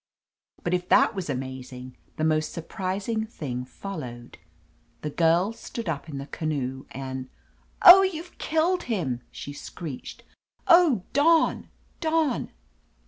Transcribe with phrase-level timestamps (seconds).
[0.63, 4.39] But if that was amazing, the most surprising thing followed.
[5.01, 7.29] The Girl stood up in the canoe and—
[7.83, 10.23] Oh, youVe killed him!" she screeched.
[10.67, 11.69] Oh, Don!
[11.99, 12.49] Don!"